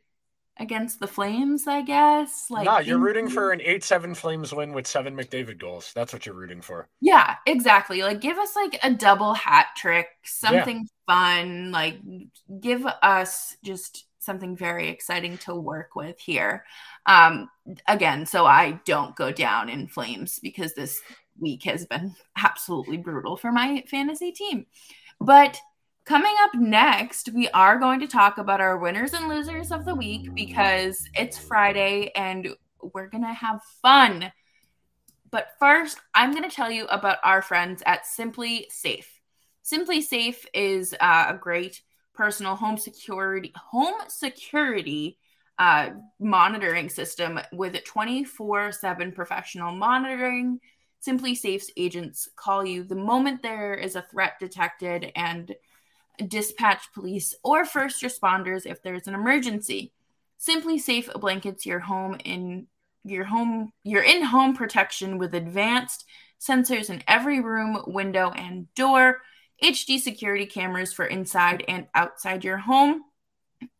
[0.58, 2.46] against the Flames, I guess.
[2.50, 5.92] Like No, you're rooting for an 8-7 Flames win with seven McDavid goals.
[5.94, 6.88] That's what you're rooting for.
[7.00, 8.02] Yeah, exactly.
[8.02, 11.14] Like give us like a double hat trick, something yeah.
[11.14, 11.98] fun, like
[12.60, 16.64] give us just something very exciting to work with here.
[17.06, 17.50] Um,
[17.88, 21.00] again, so I don't go down in flames because this
[21.40, 24.66] week has been absolutely brutal for my fantasy team.
[25.20, 25.60] But
[26.04, 29.94] coming up next, we are going to talk about our winners and losers of the
[29.94, 32.48] week because it's Friday and
[32.94, 34.32] we're going to have fun.
[35.30, 39.06] But first, I'm going to tell you about our friends at SimpliSafe.
[39.62, 41.80] Simply Safe is uh, a great
[42.14, 45.18] personal home security home security
[45.58, 50.60] uh, monitoring system with 24/7 professional monitoring.
[51.06, 55.54] SimpliSafe's agents call you the moment there is a threat detected and
[56.28, 59.92] dispatch police or first responders if there's an emergency.
[60.40, 62.66] SimpliSafe blankets your home in
[63.04, 66.04] your home your in-home protection with advanced
[66.40, 69.18] sensors in every room, window, and door
[69.62, 73.02] HD security cameras for inside and outside your home.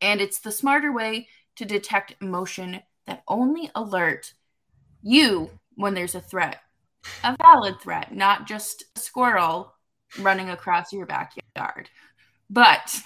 [0.00, 4.34] And it's the smarter way to detect motion that only alert
[5.02, 6.60] you when there's a threat,
[7.24, 9.74] a valid threat, not just a squirrel
[10.20, 11.88] running across your backyard.
[12.48, 13.02] But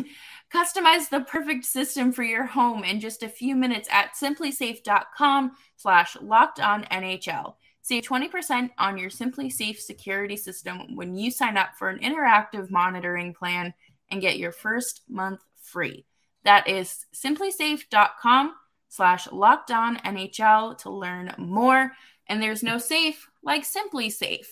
[0.54, 6.16] customize the perfect system for your home in just a few minutes at simplisafe.com slash
[6.20, 7.54] locked on NHL.
[7.86, 13.32] Save 20% on your SimpliSafe security system when you sign up for an interactive monitoring
[13.32, 13.72] plan
[14.10, 16.04] and get your first month free.
[16.42, 18.54] That is simplisafe.com
[18.88, 21.92] slash locked on NHL to learn more.
[22.26, 24.48] And there's no safe like SimpliSafe.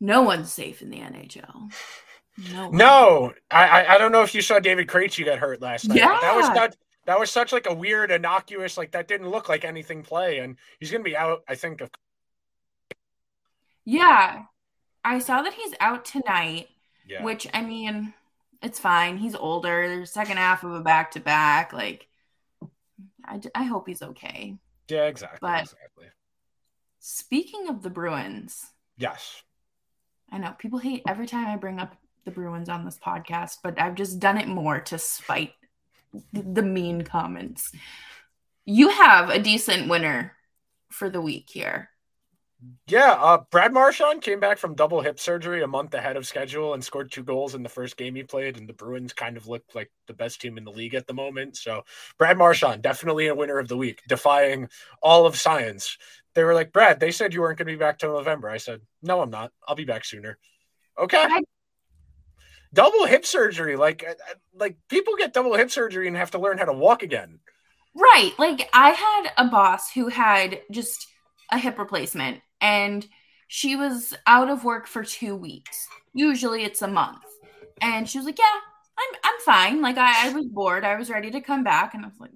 [0.00, 1.72] No one's safe in the NHL.
[2.52, 5.96] No, no, I I don't know if you saw David Krejci got hurt last night.
[5.96, 9.48] Yeah, that was that that was such like a weird, innocuous, like that didn't look
[9.48, 11.42] like anything play, and he's gonna be out.
[11.48, 11.90] I think of.
[13.84, 14.42] Yeah,
[15.04, 16.68] I saw that he's out tonight.
[17.08, 17.22] Yeah.
[17.22, 18.12] Which I mean,
[18.60, 19.16] it's fine.
[19.16, 20.04] He's older.
[20.04, 21.72] Second half of a back to back.
[21.72, 22.08] Like,
[23.24, 24.56] I I hope he's okay.
[24.88, 25.38] Yeah, exactly.
[25.40, 26.06] But exactly.
[26.98, 28.72] Speaking of the Bruins.
[28.98, 29.42] Yes.
[30.32, 33.80] I know people hate every time I bring up the Bruins on this podcast, but
[33.80, 35.52] I've just done it more to spite
[36.32, 37.70] the mean comments.
[38.64, 40.32] You have a decent winner
[40.90, 41.90] for the week here.
[42.88, 46.72] Yeah, uh, Brad Marchand came back from double hip surgery a month ahead of schedule
[46.72, 48.56] and scored two goals in the first game he played.
[48.56, 51.12] And the Bruins kind of looked like the best team in the league at the
[51.12, 51.56] moment.
[51.56, 51.84] So
[52.18, 54.68] Brad Marchand, definitely a winner of the week, defying
[55.02, 55.98] all of science.
[56.34, 58.48] They were like, Brad, they said you weren't going to be back till November.
[58.48, 59.52] I said, No, I'm not.
[59.68, 60.38] I'll be back sooner.
[60.98, 61.18] Okay.
[61.22, 61.42] I-
[62.72, 66.38] double hip surgery, like uh, uh, like people get double hip surgery and have to
[66.38, 67.40] learn how to walk again.
[67.94, 68.32] Right.
[68.38, 71.06] Like I had a boss who had just
[71.50, 73.06] a hip replacement and
[73.48, 75.88] she was out of work for two weeks.
[76.12, 77.22] Usually it's a month.
[77.80, 78.44] And she was like, Yeah,
[78.98, 79.82] I'm I'm fine.
[79.82, 80.84] Like I, I was bored.
[80.84, 81.94] I was ready to come back.
[81.94, 82.30] And I was like,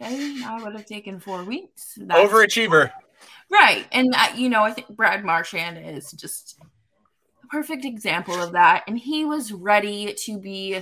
[0.00, 1.98] Okay, I would have taken four weeks.
[2.00, 2.90] That's Overachiever.
[3.50, 3.86] Right.
[3.92, 6.58] And uh, you know, I think Brad Marchand is just
[7.52, 8.82] perfect example of that.
[8.88, 10.80] And he was ready to be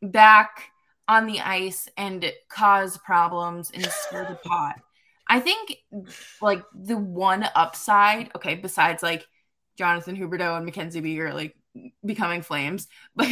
[0.00, 0.70] back
[1.08, 4.80] on the ice and cause problems and stir the pot.
[5.28, 5.78] I think
[6.40, 9.26] like the one upside, okay, besides like
[9.76, 11.56] Jonathan Huberdeau and Mackenzie Weegar like
[12.04, 13.28] becoming flames, but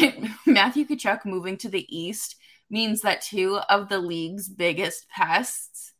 [0.46, 2.36] Matthew Tkachuk moving to the East
[2.70, 5.92] means that two of the league's biggest pests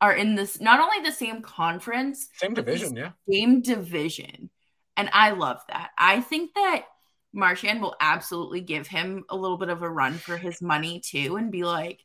[0.00, 4.50] are in this not only the same conference, same division, yeah, same division,
[4.96, 5.90] and I love that.
[5.96, 6.84] I think that
[7.32, 11.36] Marchand will absolutely give him a little bit of a run for his money too,
[11.36, 12.00] and be like,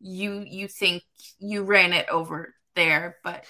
[0.00, 1.02] "You, you think
[1.38, 3.44] you ran it over there, but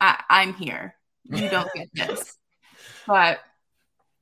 [0.00, 0.94] I, I'm here.
[1.24, 2.36] You don't get this.
[3.06, 3.40] but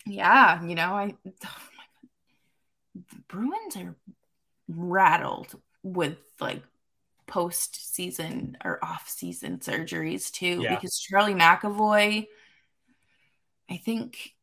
[0.07, 1.57] yeah, you know, I oh
[2.95, 3.95] the Bruins are
[4.69, 6.63] rattled with like
[7.27, 10.75] post season or off season surgeries too, yeah.
[10.75, 12.27] because Charlie McAvoy,
[13.71, 14.35] I think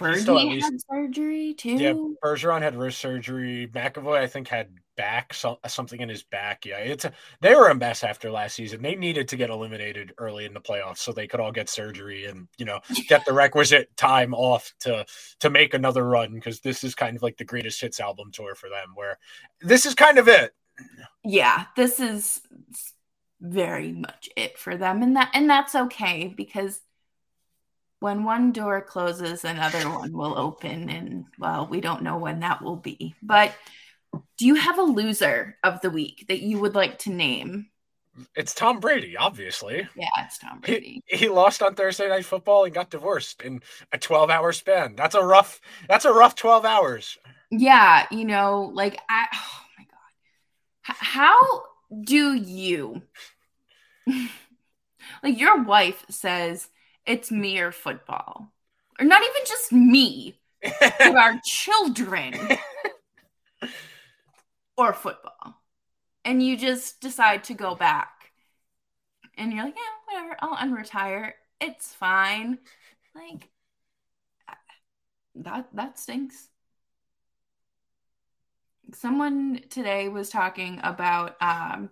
[0.00, 1.74] Bergie had surgery too.
[1.74, 1.92] Yeah,
[2.24, 3.68] Bergeron had wrist surgery.
[3.72, 6.64] McAvoy, I think, had back so, uh, something in his back.
[6.64, 8.82] Yeah, it's a, they were a mess after last season.
[8.82, 12.26] They needed to get eliminated early in the playoffs so they could all get surgery
[12.26, 15.04] and you know get the requisite time off to
[15.40, 18.54] to make another run because this is kind of like the greatest hits album tour
[18.54, 18.92] for them.
[18.94, 19.18] Where
[19.60, 20.52] this is kind of it.
[21.22, 22.40] Yeah, this is
[23.40, 26.80] very much it for them, and that and that's okay because
[28.00, 30.88] when one door closes, another one will open.
[30.88, 33.14] And well, we don't know when that will be.
[33.22, 33.54] But
[34.38, 37.68] do you have a loser of the week that you would like to name?
[38.34, 39.86] It's Tom Brady, obviously.
[39.94, 41.02] Yeah, it's Tom Brady.
[41.06, 43.60] He, he lost on Thursday night football and got divorced in
[43.92, 44.94] a 12 hour span.
[44.96, 47.18] That's a rough, that's a rough 12 hours.
[47.50, 50.96] Yeah, you know, like I oh my god.
[50.98, 51.62] How
[52.04, 53.02] do you
[55.22, 56.68] like your wife says
[57.10, 58.52] it's me or football.
[58.98, 62.34] Or not even just me, to our children
[64.76, 65.56] or football.
[66.24, 68.30] And you just decide to go back.
[69.36, 71.32] And you're like, yeah, whatever, I'll unretire.
[71.60, 72.58] It's fine.
[73.14, 73.48] Like
[75.34, 76.48] that that stinks.
[78.94, 81.90] Someone today was talking about um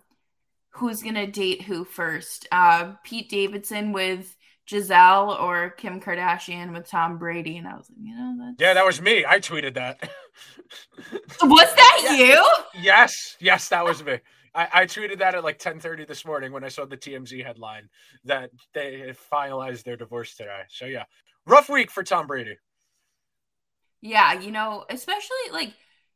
[0.70, 2.46] who's gonna date who first.
[2.52, 4.36] Uh Pete Davidson with
[4.68, 8.60] Gisele or Kim Kardashian with Tom Brady, and I was like, you know, that's...
[8.60, 9.24] yeah, that was me.
[9.26, 9.98] I tweeted that.
[11.42, 12.12] was that yeah.
[12.16, 12.46] you?
[12.80, 14.18] Yes, yes, that was me.
[14.54, 17.88] I, I tweeted that at like 10:30 this morning when I saw the TMZ headline
[18.24, 20.62] that they finalized their divorce today.
[20.68, 21.04] So yeah,
[21.46, 22.58] rough week for Tom Brady.
[24.00, 25.72] Yeah, you know, especially like,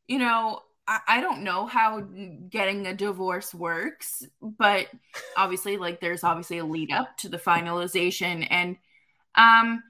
[0.07, 4.87] you know, I, don't know how getting a divorce works, but
[5.37, 8.45] obviously, like, there's obviously a lead up to the finalization.
[8.49, 8.75] And
[9.35, 9.81] um,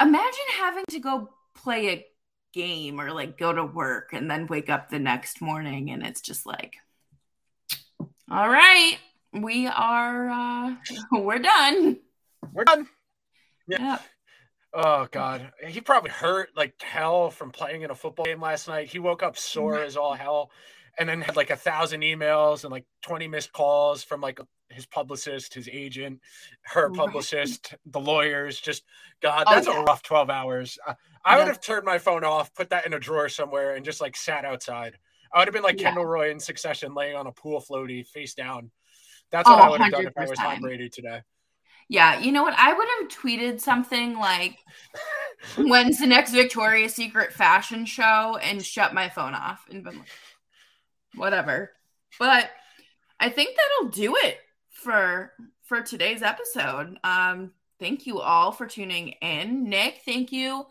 [0.00, 2.06] imagine having to go play a
[2.52, 6.20] game or like go to work and then wake up the next morning and it's
[6.20, 6.76] just like,
[8.30, 8.96] all right,
[9.32, 10.74] we are, uh,
[11.12, 11.98] we're done.
[12.52, 12.88] We're done.
[13.68, 13.78] Yeah.
[13.78, 14.02] Yep.
[14.76, 18.88] Oh God, he probably hurt like hell from playing in a football game last night.
[18.88, 20.50] He woke up sore as all hell,
[20.98, 24.84] and then had like a thousand emails and like twenty missed calls from like his
[24.84, 26.20] publicist, his agent,
[26.62, 28.60] her publicist, the lawyers.
[28.60, 28.82] Just
[29.22, 29.82] God, oh, that's oh, yeah.
[29.82, 30.76] a rough twelve hours.
[30.84, 33.84] I, I would have turned my phone off, put that in a drawer somewhere, and
[33.84, 34.98] just like sat outside.
[35.32, 35.88] I would have been like yeah.
[35.88, 38.72] Kendall Roy in Succession, laying on a pool floaty, face down.
[39.30, 41.20] That's what oh, I would have done if I was Tom Brady today.
[41.94, 42.58] Yeah, you know what?
[42.58, 44.58] I would have tweeted something like,
[45.56, 50.08] "When's the next Victoria's Secret fashion show?" and shut my phone off and been like,
[51.14, 51.70] whatever.
[52.18, 52.50] But
[53.20, 54.38] I think that'll do it
[54.70, 56.98] for for today's episode.
[57.04, 59.62] Um, thank you all for tuning in.
[59.62, 60.66] Nick, thank you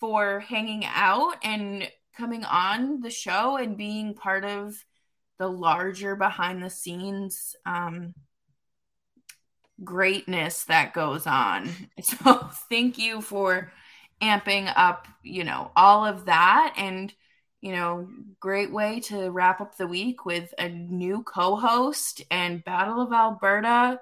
[0.00, 4.74] for hanging out and coming on the show and being part of
[5.38, 8.12] the larger behind the scenes um,
[9.82, 11.70] greatness that goes on.
[12.02, 13.72] So thank you for
[14.22, 17.12] amping up, you know, all of that and
[17.60, 18.06] you know,
[18.40, 24.00] great way to wrap up the week with a new co-host and Battle of Alberta.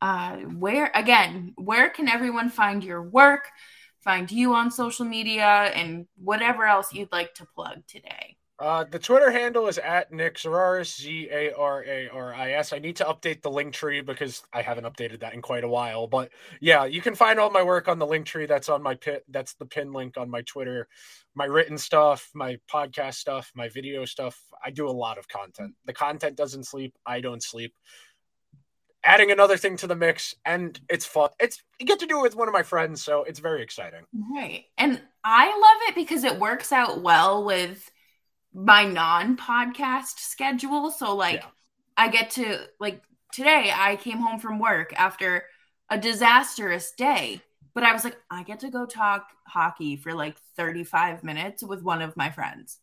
[0.00, 3.44] Uh, where again, where can everyone find your work,
[4.02, 8.36] find you on social media, and whatever else you'd like to plug today?
[8.60, 12.72] Uh, the Twitter handle is at Nick Zararis, Z A R A R I S.
[12.72, 15.68] I need to update the link tree because I haven't updated that in quite a
[15.68, 16.08] while.
[16.08, 16.30] But
[16.60, 18.46] yeah, you can find all my work on the link tree.
[18.46, 19.24] That's on my pit.
[19.28, 20.88] That's the pin link on my Twitter.
[21.36, 24.36] My written stuff, my podcast stuff, my video stuff.
[24.64, 25.74] I do a lot of content.
[25.84, 26.94] The content doesn't sleep.
[27.06, 27.74] I don't sleep.
[29.04, 31.30] Adding another thing to the mix, and it's fun.
[31.38, 34.00] It's you get to do it with one of my friends, so it's very exciting.
[34.34, 37.88] Right, and I love it because it works out well with
[38.54, 40.90] my non-podcast schedule.
[40.90, 41.48] So like yeah.
[41.96, 45.44] I get to like today I came home from work after
[45.90, 47.40] a disastrous day,
[47.74, 51.82] but I was like I get to go talk hockey for like 35 minutes with
[51.82, 52.78] one of my friends.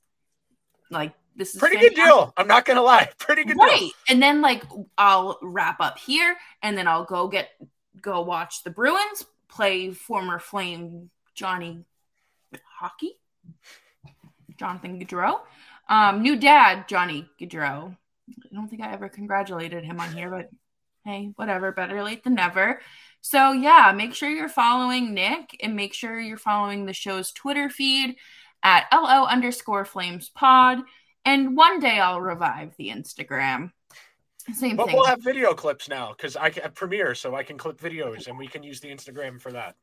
[0.89, 1.97] Like this is pretty fantastic.
[1.97, 2.33] good deal.
[2.37, 3.79] I'm not gonna lie, pretty good right.
[3.79, 3.89] deal.
[4.09, 4.63] And then like
[4.97, 7.49] I'll wrap up here, and then I'll go get
[8.01, 11.83] go watch the Bruins play former Flame Johnny
[12.79, 13.17] hockey.
[14.57, 15.39] Jonathan Gaudreau.
[15.87, 17.95] Um, new dad, Johnny Gaudreau.
[18.29, 20.49] I don't think I ever congratulated him on here, but
[21.03, 21.71] hey, whatever.
[21.71, 22.81] Better late than never.
[23.21, 27.69] So yeah, make sure you're following Nick and make sure you're following the show's Twitter
[27.69, 28.15] feed
[28.63, 30.79] at LO underscore flames pod.
[31.23, 33.71] And one day I'll revive the Instagram.
[34.53, 34.75] Same thing.
[34.75, 34.95] but thing.
[34.95, 38.37] we'll have video clips now because I can Premiere, so I can clip videos and
[38.37, 39.75] we can use the Instagram for that.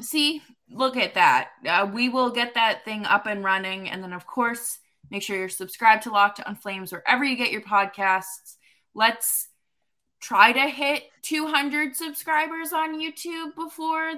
[0.00, 1.50] See, look at that.
[1.66, 3.88] Uh, we will get that thing up and running.
[3.88, 4.78] And then, of course,
[5.10, 8.56] make sure you're subscribed to Locked on Flames wherever you get your podcasts.
[8.94, 9.48] Let's
[10.20, 14.12] try to hit 200 subscribers on YouTube before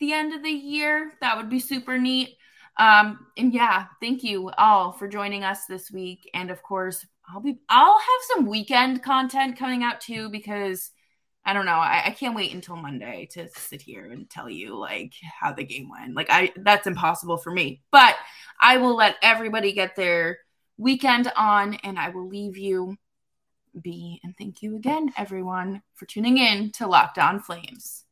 [0.00, 1.12] the end of the year.
[1.20, 2.36] That would be super neat.
[2.76, 6.28] Um, and yeah, thank you all for joining us this week.
[6.34, 10.90] And of course, I'll be I'll have some weekend content coming out too because
[11.46, 11.72] I don't know.
[11.72, 15.64] I, I, can't wait until Monday to sit here and tell you like how the
[15.64, 16.14] game went.
[16.14, 17.82] Like I that's impossible for me.
[17.90, 18.16] But
[18.60, 20.38] I will let everybody get their
[20.78, 22.96] weekend on and I will leave you
[23.82, 28.03] be and thank you again everyone for tuning in to Locked On Flames.